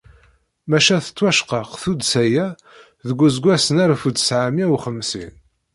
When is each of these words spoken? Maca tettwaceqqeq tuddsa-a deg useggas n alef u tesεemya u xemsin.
Maca 0.69 0.97
tettwaceqqeq 1.05 1.71
tuddsa-a 1.81 2.45
deg 3.07 3.19
useggas 3.27 3.65
n 3.71 3.77
alef 3.83 4.01
u 4.09 4.11
tesεemya 4.13 4.65
u 4.75 4.77
xemsin. 4.83 5.33